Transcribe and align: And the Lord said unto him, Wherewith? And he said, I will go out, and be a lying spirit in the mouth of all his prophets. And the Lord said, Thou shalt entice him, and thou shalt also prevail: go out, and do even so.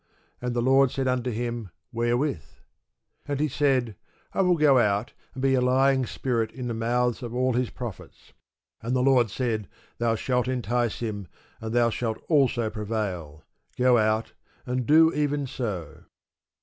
And 0.41 0.55
the 0.55 0.63
Lord 0.63 0.89
said 0.89 1.07
unto 1.07 1.29
him, 1.29 1.69
Wherewith? 1.91 2.43
And 3.27 3.39
he 3.39 3.47
said, 3.47 3.95
I 4.33 4.41
will 4.41 4.57
go 4.57 4.79
out, 4.79 5.13
and 5.35 5.43
be 5.43 5.53
a 5.53 5.61
lying 5.61 6.07
spirit 6.07 6.51
in 6.51 6.65
the 6.67 6.73
mouth 6.73 7.21
of 7.21 7.35
all 7.35 7.53
his 7.53 7.69
prophets. 7.69 8.33
And 8.81 8.95
the 8.95 9.03
Lord 9.03 9.29
said, 9.29 9.67
Thou 9.99 10.15
shalt 10.15 10.47
entice 10.47 11.01
him, 11.01 11.27
and 11.59 11.71
thou 11.71 11.91
shalt 11.91 12.17
also 12.27 12.71
prevail: 12.71 13.43
go 13.77 13.99
out, 13.99 14.33
and 14.65 14.87
do 14.87 15.13
even 15.13 15.45
so. 15.45 16.05